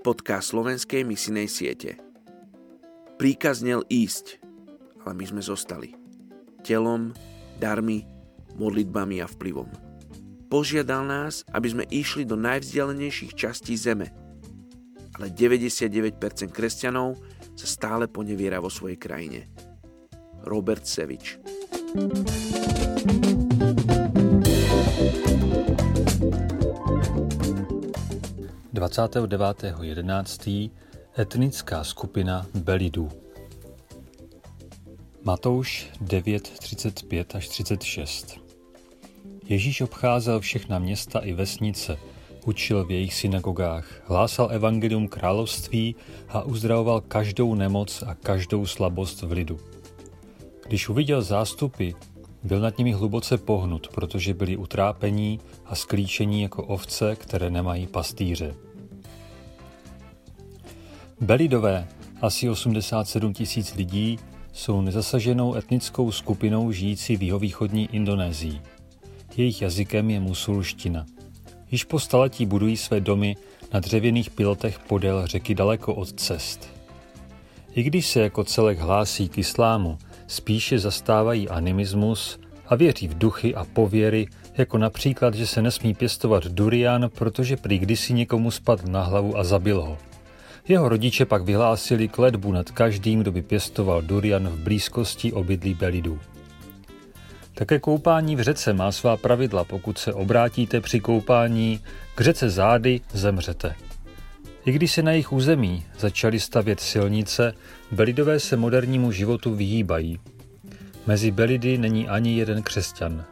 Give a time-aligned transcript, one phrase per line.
[0.00, 2.00] podcast slovenskej misinej siete.
[3.20, 4.40] Príkaz znel ísť,
[5.04, 5.92] ale my sme zostali.
[6.64, 7.12] Telom,
[7.60, 8.08] darmi,
[8.56, 9.68] modlitbami a vplyvom.
[10.48, 14.08] Požiadal nás, aby sme išli do najvzdialenejších častí zeme.
[15.20, 16.16] Ale 99%
[16.48, 17.20] kresťanov
[17.52, 19.52] sa stále poneviera vo svojej krajine.
[20.48, 21.36] Robert Sevič.
[28.80, 29.26] Dvacátého
[31.18, 33.08] etnická skupina Belidů.
[35.22, 38.40] Matouš 9.35 až 36
[39.44, 41.98] Ježíš obcházel všechna města i vesnice,
[42.46, 45.96] učil v jejich synagogách, hlásal evangelium království
[46.28, 49.60] a uzdravoval každou nemoc a každou slabost v lidu.
[50.66, 51.90] Když uviděl zástupy,
[52.42, 58.54] byl nad nimi hluboce pohnut, protože byli utrápení a sklíčení jako ovce, které nemají pastýře.
[61.20, 61.88] Belidové,
[62.20, 64.18] asi 87 tisíc lidí,
[64.52, 68.60] jsou nezasaženou etnickou skupinou žijící v jihovýchodní Indonésii.
[69.36, 71.06] Jejich jazykem je musulština.
[71.70, 73.36] Již po staletí budují své domy
[73.72, 76.68] na dřevěných pilotech podél řeky daleko od cest.
[77.74, 83.54] I když se jako celek hlásí k islámu, spíše zastávají animismus a věří v duchy
[83.54, 84.26] a pověry,
[84.58, 89.44] jako například, že se nesmí pěstovat durian, protože prý kdysi někomu spadl na hlavu a
[89.44, 89.98] zabil ho–
[90.70, 96.18] jeho rodiče pak vyhlásili kletbu nad každým, kdo by pěstoval durian v blízkosti obydlí Belidů.
[97.54, 99.64] Také koupání v řece má svá pravidla.
[99.64, 101.80] Pokud se obrátíte při koupání
[102.14, 103.74] k řece zády, zemřete.
[104.64, 107.54] I když se na jejich území začaly stavět silnice,
[107.92, 110.20] Belidové se modernímu životu vyhýbají.
[111.06, 113.24] Mezi Belidy není ani jeden křesťan.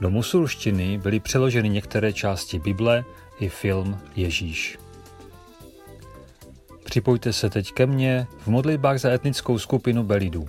[0.00, 3.04] Do musulštiny byly přeloženy některé části Bible
[3.40, 4.78] i film Ježíš.
[6.92, 10.46] Připojte se teď ke mně v modlitbách za etnickou skupinu Belidů.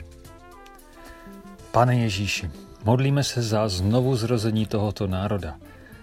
[1.71, 2.49] Pane Ježíši,
[2.85, 5.55] modlíme se za znovu zrození tohoto národa,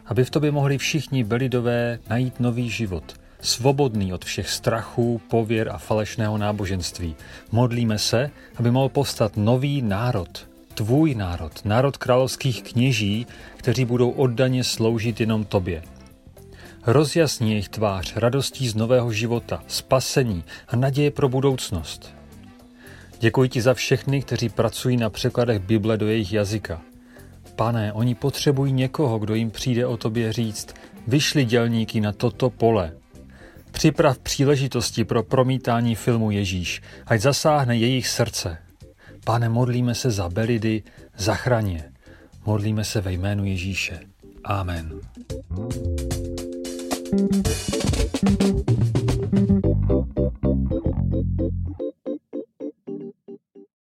[0.06, 5.78] aby v tobě mohli všichni Belidové najít nový život, svobodný od všech strachů, pověr a
[5.78, 7.16] falešného náboženství.
[7.52, 14.64] Modlíme se, aby mohl postat nový národ, tvůj národ, národ královských kněží, kteří budou oddaně
[14.64, 15.82] sloužit jenom tobě–
[16.86, 22.14] Rozjasní jejich tvář radostí z nového života, spasení a naděje pro budoucnost.
[23.20, 26.82] Děkuji ti za všechny, kteří pracují na překladech Bible do jejich jazyka.
[27.56, 30.74] Pane, oni potřebují někoho, kdo jim přijde o tobě říct,
[31.06, 32.92] vyšli dělníky na toto pole.
[33.70, 38.58] Připrav příležitosti pro promítání filmu Ježíš, ať zasáhne jejich srdce.
[39.24, 40.82] Pane, modlíme se za Belidy,
[41.16, 41.92] zachraně.
[42.46, 44.00] Modlíme se ve jménu Ježíše.
[44.44, 45.00] Amen.
[47.12, 48.59] Thank you.